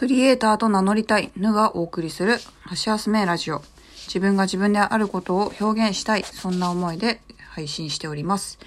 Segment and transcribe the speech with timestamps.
[0.00, 2.38] クリエイターと名乗りたい、ぬがお送りする、
[2.70, 3.60] 橋休めラジオ。
[4.06, 8.58] 自分が自分であることを表現したい、そんな思いで配信しております。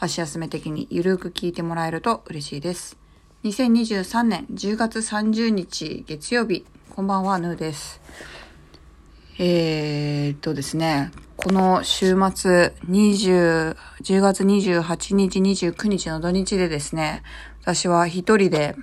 [0.00, 2.96] 橋休め的にゆるく聞いてもらえると嬉しいです。
[3.42, 6.64] 2023年10月30日月曜日、
[6.94, 8.00] こんばんは、ぬです。
[9.40, 17.24] えー、っとですね、この週末、20、10月28日、29日の土日でですね、
[17.62, 18.76] 私は一人で、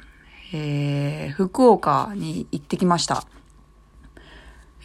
[0.54, 3.26] えー、福岡に行ってきました。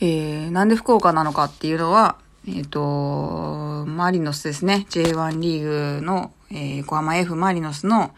[0.01, 2.17] えー、なんで福岡なのかっていうのは、
[2.49, 4.87] えっ、と、マリノスですね。
[4.89, 8.15] J1 リーグの、えー、横浜 F マリノスの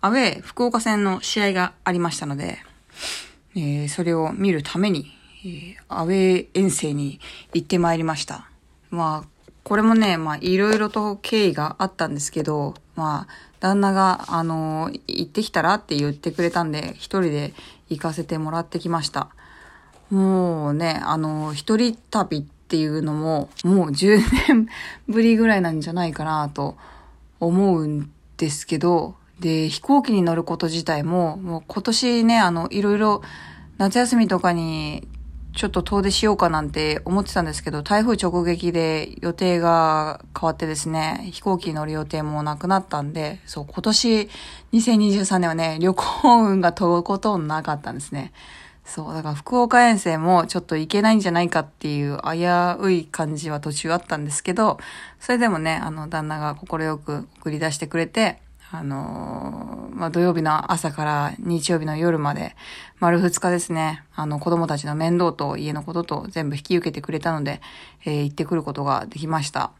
[0.00, 2.58] アウェー福岡戦の試合がありましたので、
[3.56, 5.12] えー、それを見るために、
[5.44, 7.20] えー、アウェー遠征に
[7.52, 8.48] 行ってまいりました。
[8.90, 9.28] まあ、
[9.64, 13.28] これもね、まあ、いろいろと経緯があったんですけど、まあ、
[13.64, 17.54] 旦那が、あの、行ってきたらって言ってくれたんで、一人で
[17.88, 19.30] 行かせてもらってきました。
[20.10, 24.68] もうね、あの、一人旅っていうのも、もう10年
[25.08, 26.76] ぶりぐらいなんじゃないかなと
[27.40, 33.22] 思うんですけど、で、飛行機に乗ること自体も、もう今年ね、あの、いろいろ
[33.78, 35.08] 夏休みとかに
[35.54, 44.28] ちょっと遠出しようかなんて思ってたんですけど、台風直撃で予定が変わってですね、飛行機に乗る予定もなくなったんで、そう、今年
[44.72, 48.32] 2023年はね、旅行運が飛ぶことなかったんですね。
[48.84, 52.46] そう、だから福岡遠征もちょっと行けないんじゃないかっていう危
[52.82, 54.78] うい感じは途中あったんですけど、
[55.20, 58.40] それでもね、あの、旦那が快く送り出してくれて、
[58.72, 62.56] あのー、まあ、土曜日の朝から日曜日の夜まで、
[62.98, 67.60] 丸二日ですね、あの、子供たちの面倒と家のことと全部引き受けてくれたので、
[68.04, 69.70] えー、行ってくることができました。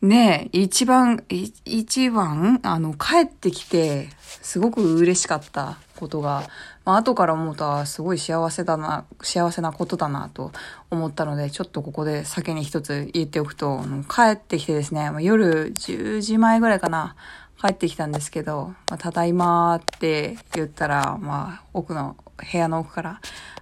[0.00, 6.42] ねえ、一番、一番、あの、帰ってきて、すごく嬉しかったことが、
[6.84, 10.50] まあ、後から思うとは、すごい幸せだな、幸せなことだなと
[10.90, 17.14] 思ったので、ちょっとここで先に一つ言っておくと、帰ってきてですね、夜10時前ぐらいかな、
[17.62, 23.20] 帰ってきたんですけど、まあ、ただいまーって言ったら、まあ、奥の、部屋の奥から、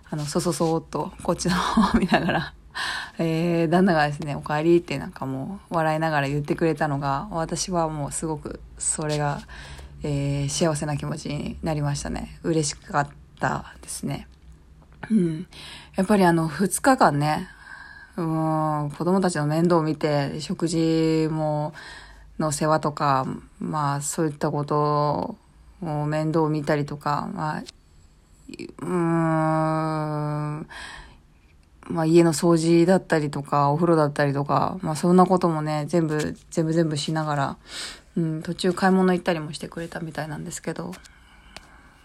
[0.08, 2.54] あの、そそそーっと、こっちの方を見ながら、
[3.18, 9.42] えー、旦那がですね、お帰りってなんかもう、笑いながら言ってくれたのが、私はもうすごく、それが、
[10.02, 12.38] えー、幸せな気持ちになりましたね。
[12.42, 13.08] 嬉しかっ
[13.38, 14.26] たですね。
[15.10, 15.46] うん。
[15.96, 17.48] やっぱりあの、二日間ね、
[18.16, 21.74] うん、子供たちの面倒を見て、食事も、
[22.40, 23.26] の世話とか、
[23.60, 25.36] まあそういったこと
[25.82, 27.62] を面倒を見たりとか、まあ、
[28.82, 28.88] うん、
[31.94, 37.56] まあ家の掃除だったりとか、お風呂だったりとか、まあそんなこともね、全部、全部全部しながら、
[38.16, 40.92] うん、途中買い物行ったりもしてくれたみたいなんですけど、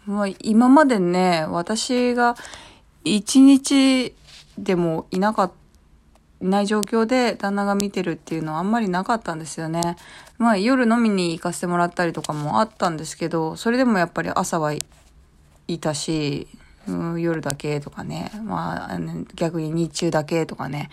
[0.05, 2.35] まあ今までね、私が
[3.05, 4.13] 一日
[4.57, 5.64] でもいなかった
[6.45, 9.97] いない状況で旦那が見てるっていうのはあんまりなかったんですよね。
[10.37, 14.83] まあ夜飲みに行かせてもらったりとかもあったんですけど、それでもやっぱり朝はい
[15.79, 16.47] たし、
[16.87, 18.99] うん、夜だけとかね、まあ
[19.35, 20.89] 逆に日中だけとかね、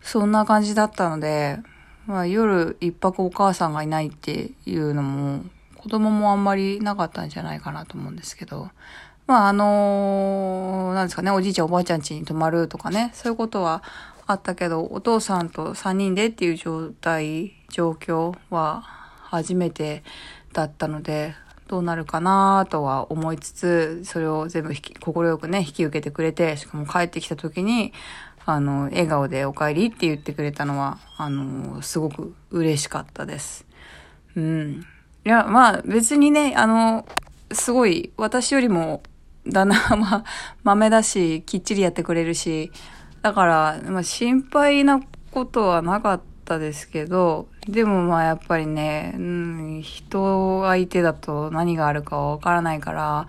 [0.00, 1.58] そんな感じだったので、
[2.06, 5.44] まあ夜一泊お母さんがいないっていうのも、
[5.76, 8.70] 子供もあんまりなかったんじゃないかなと思うんですけど、
[9.26, 13.82] まああのー、なんですかね、おじいちゃんおばあちゃん家に泊まるとかね、そういうことは
[14.26, 20.02] あったけど、お父さんと3人でっていう状態、状況は初めて
[20.52, 21.34] だったので、
[21.68, 27.92] どうなるかなとは思いつつ、それを全部引き、快くね、引き受けてくれて、しかも帰ってきた時に、
[28.44, 33.66] あの、笑顔でお帰りって言ってくれたのは、あの、すごく嬉しかったです。
[34.36, 34.86] うん。
[35.24, 37.06] いや、まあ別にね、あの、
[37.50, 39.02] すごい、私よりも、
[39.48, 40.24] 旦那は
[40.62, 42.70] 豆だし、きっちりやってくれるし、
[43.26, 45.00] だから、まあ、心配な
[45.32, 53.26] ことはなかったですけど、でもまあやっぱりね、うん、人相手だと何があるかわからないから、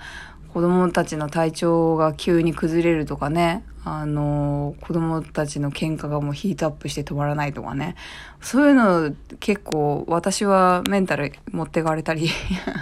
[0.53, 7.96] 子供たちの体調が急に崩れるとかね、あの、子供たちの喧嘩がもうヒートアップして止まらないとかね。
[8.40, 12.29] そういうの結構私はメンタル持ってかれたり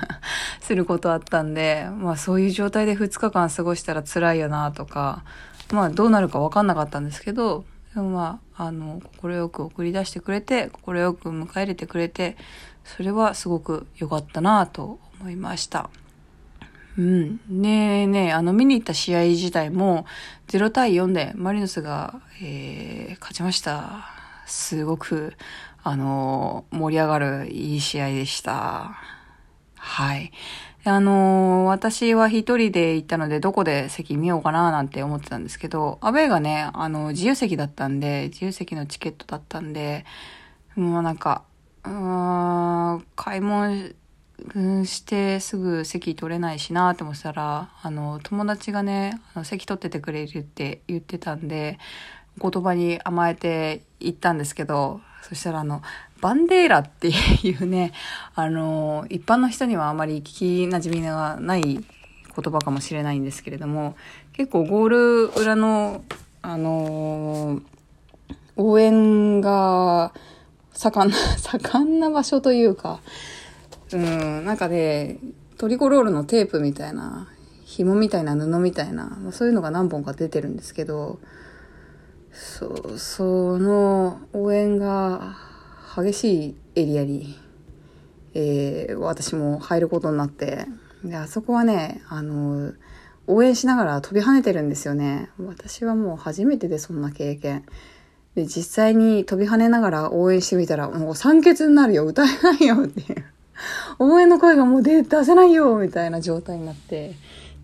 [0.59, 5.23] することあったんで、まあそういう状態で2日間過ごしたら辛いよなとか、
[5.71, 12.35] まあどうなるか分かんなかったんですけど、でもまあ、あの、快く送り出してくれて、快く迎え入れてくれて、
[12.83, 15.89] それはすごく良かったなと思いました。
[16.97, 17.39] うん。
[17.49, 20.05] ねえねえ、あの見に行った試合自体も
[20.47, 24.07] 0対4でマリノスが、えー、勝ちました。
[24.45, 25.33] すごく、
[25.83, 28.97] あの、盛り上がるいい試合でした。
[29.77, 30.31] はい。
[30.87, 40.05] あのー、私は一人で行ったので、どこで席見ようかななんて思ってたんですけど、アベがね、あの、自由席だったんで、自由席のチケットだったんで、
[40.75, 41.43] もうなんか、
[41.85, 43.93] うーん、買い物
[44.85, 51.79] してすぐ席取れないしなって思ってたら、あの、友達がね、あの席取っててくれるって言ってたんで、
[52.39, 55.81] 言葉に甘えて行ったんですけど、そしたらあの、
[56.21, 57.93] バンデーラっていうね、
[58.35, 61.83] あの、一般の人にはあまり聞き馴染みがない言
[62.35, 63.95] 葉かもしれないんですけれども、
[64.33, 66.03] 結構ゴール裏の、
[66.43, 67.59] あの、
[68.55, 70.13] 応援が
[70.73, 72.99] 盛んな、 盛んな場所というか、
[73.93, 75.17] うん、なんかね、
[75.57, 77.27] トリコロールのテープみたいな、
[77.65, 81.17] 紐みたいな布みたいな、そういうのが何本か出てるんですけど、
[82.35, 85.37] そ、その応援が
[85.95, 87.39] 激しいエリアに、
[88.33, 90.67] えー、私も入ることになって、
[91.03, 92.73] で、あそこはね、あの、
[93.27, 95.29] 応援しながら飛び跳ねてるんですよね。
[95.39, 97.63] 私はもう初めてでそんな経験。
[98.35, 103.25] で、実際に飛び跳ねながら応援してみたら、もう酸欠になるよ、歌えないよっていう。
[103.97, 107.15] 応援の声がもう出せないよみたいな状態になって、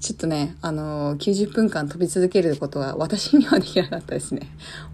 [0.01, 4.48] ちょっとね、あのー、90分間飛び続けることは私にはできなかったですね。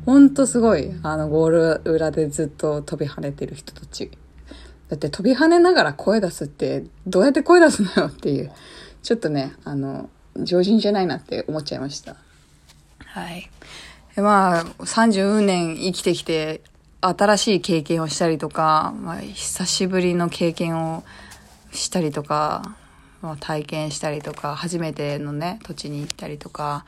[0.06, 4.12] ほんとすごい、あの、ゴール裏でずっと飛び跳ねてる人たち。
[4.90, 8.52] だって飛び跳ねながら声出すって、どうやって声出すのよっていう、
[9.02, 12.18] ちょっとね、あの、常人じゃないなって思っちゃいました。
[13.06, 13.50] はい。
[14.18, 16.62] まあ、30年生きてきて、
[17.00, 21.06] 新しい経験をしたりとか、まあ、久しぶりの経験を
[21.72, 22.76] したりとか、
[23.40, 26.86] 体験したりとか、初めてのね、土地に行ったりとか、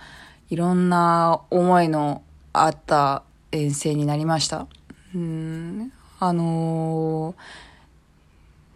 [0.50, 2.24] いろんな思いの
[2.54, 4.68] あった遠征になりました。
[5.14, 7.36] うーん、あのー、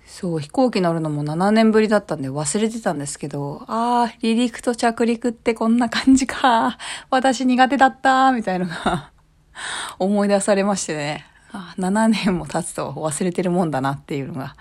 [0.06, 6.78] そう、飛行機乗るのも7年ぶりだったんで忘れてたんですけど、ああ、離陸と着陸ってこんな感じか。
[7.10, 9.12] 私苦手だったみたいのが
[10.00, 11.26] 思い出されましてね。
[11.52, 14.56] あ7年も経つと忘れてるもんだなっていうのが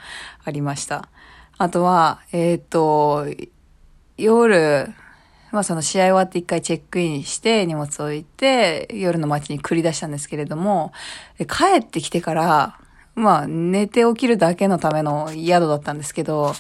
[0.44, 1.09] ありました。
[1.62, 3.25] あとは、えっ、ー、と、
[4.17, 4.93] 夜、
[5.53, 10.93] まあその試合終わって一回チェックインして荷物置いて夜の街に繰り出したんですけれども、
[11.38, 12.81] 帰ってきてから、
[13.14, 16.53] まあ寝て起きるだけのための宿だったんですけど、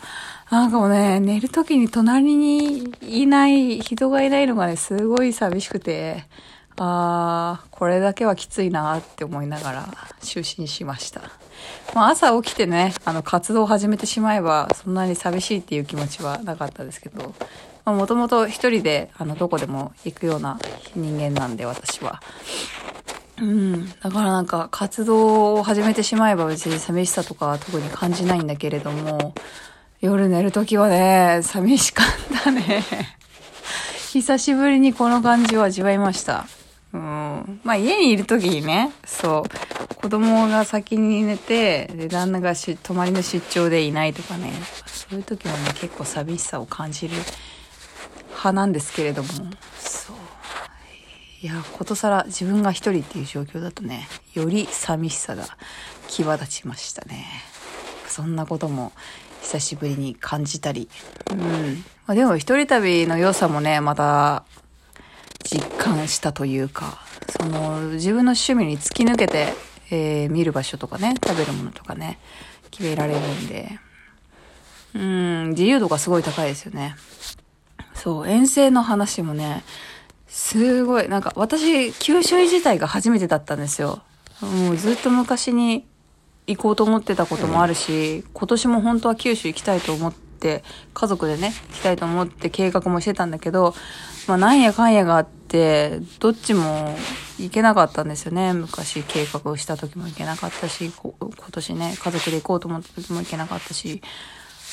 [0.52, 6.26] なんかもうね、寝るときに隣にいない、人がいないのがね、すごい寂しくて、
[6.76, 9.82] ああ、これだけはきついなって思いながら
[10.20, 11.41] 就寝しました。
[11.94, 17.34] まあ、朝起きてね、あの活動を始めてしまえばそんなに寂しいっていう気持ちはなかったですけど、
[17.84, 20.58] まあ、もともと一人であのどこでも行くような
[20.94, 22.22] 人間なんで私は。
[23.40, 23.88] うん。
[24.00, 29.34] だからなんか活動を始めてしまえば別に寂しさとかは特に感じないんだけれども、
[30.00, 32.84] 夜寝るときはね、寂しかったね。
[34.12, 36.46] 久しぶりにこの感じを味わいました。
[36.92, 37.21] うん。
[37.64, 44.52] まあ家にいる時にね、そう、子供が先に寝て、で、旦那がし泊まりの出張でいないとかね、
[44.86, 47.14] そういう時はね、結構寂しさを感じる
[48.28, 49.28] 派なんですけれども、
[49.78, 50.16] そう。
[51.42, 55.44] いや、ことさら自分が一人っていう状況だとね、より寂しさが
[56.08, 57.26] 際立ちましたね。
[58.06, 58.92] そんなことも
[59.42, 60.88] 久しぶりに感じたり。
[61.30, 61.84] うん。
[62.06, 64.44] まあ、でも一人旅の良さもね、また
[65.52, 66.98] 実感したというか、
[67.28, 69.52] その自分の趣味に突き抜けて、
[69.90, 72.18] えー、見る場所とかね、食べるものとかね、
[72.70, 73.78] 決められるんで、
[74.94, 76.96] うん、自由度がすごい高いですよね。
[77.94, 79.62] そう、遠征の話もね、
[80.26, 84.00] すごい、なんか私、九州自体が初めてだったんですよ。
[84.40, 85.86] もうずっと昔に
[86.46, 90.31] 行こうと思ってたこともあるし、今年も本当は九州行きたいと思って、
[90.94, 93.74] 家族でね、行きたいと思って計画もしてたんだけど、
[94.26, 96.96] まあなんやかんやがあって、どっちも
[97.38, 98.52] 行けなかったんですよね。
[98.52, 101.14] 昔計画をした時も行けなかったし、今
[101.50, 104.02] 年ね、家族で行こうと思った時も行けなかったし、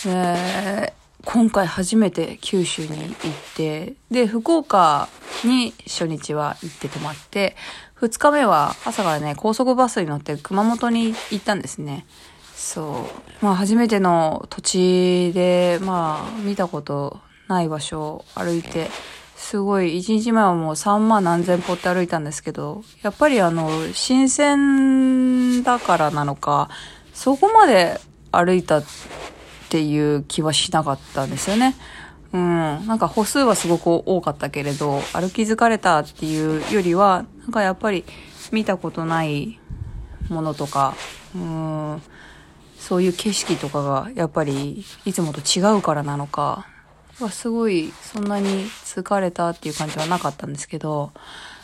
[0.08, 0.94] え
[1.26, 3.16] 今回初めて九州に行っ
[3.56, 5.10] て、で、福岡
[5.44, 7.56] に初日は行って泊まって、
[7.94, 12.06] 二日目は朝からね、高速バスに乗って熊本に行ったんですね。
[12.60, 13.10] そ
[13.42, 13.46] う。
[13.46, 18.90] まあ初めての土地で、まあ見たことない場所を歩いて、
[19.38, 26.70] すごい、一日前はもう3万何千歩って歩いたんですけど、やっぱりあの、新鮮だからなのか、
[27.14, 28.00] そこまで
[28.34, 28.84] 歩いたっ
[29.70, 31.76] ていう気はしなかったんですよね。
[32.34, 32.86] うん。
[32.86, 38.04] なんか歩数はすごく多かったけれど、歩き疲れたっていうよりは、なんかやっぱり
[38.52, 39.60] 見たことない
[40.28, 40.94] ものとか、
[41.34, 42.02] うん、
[42.80, 46.66] そういう景色とかがやっぱりいつもと違うからなのか、
[47.30, 51.12] すごいそんなに疲れたっていう感じはなかったんですけど、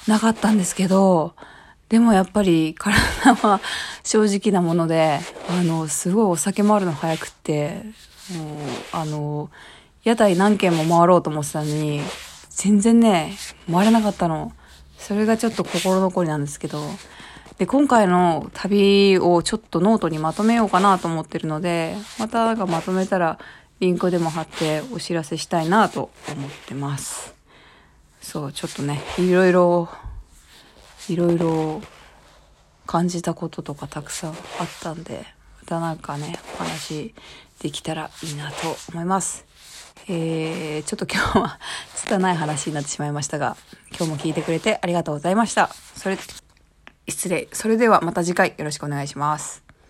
[0.07, 1.33] なかったんですけど、
[1.89, 2.95] でもやっぱり体
[3.35, 3.61] は
[4.03, 5.19] 正直なもので、
[5.49, 7.83] あの、すごいお酒回るの早くって、
[8.35, 8.57] もう、
[8.91, 9.49] あの、
[10.03, 12.01] 屋台何軒も回ろうと思ってたのに、
[12.49, 13.37] 全然ね、
[13.71, 14.51] 回れなかったの。
[14.97, 16.79] それがちょっと心残りなんですけど、
[17.57, 23.39] で、今回の旅をちょっとノートにまとめようかなと思ってるので、またなんかまとめたら
[23.79, 27.33] リンクでも貼ってお知らせしたいなと思ってます。
[28.21, 29.89] そう、ちょっとね、いろいろ、
[31.07, 31.81] いろいろ
[32.85, 34.37] 感じたこととかたくさんあっ
[34.81, 35.25] たんで、
[35.61, 37.15] またなんかね、お話
[37.61, 39.45] できたらいいなと思います。
[40.07, 41.59] えー、ちょっと今日は
[41.95, 43.55] 拙い話になってしまいましたが、
[43.97, 45.69] 今日も聞いてくれてありがとうございました。
[45.95, 46.17] それ、
[47.07, 47.47] 失礼。
[47.51, 49.64] それではまた次回よろしくお願いします。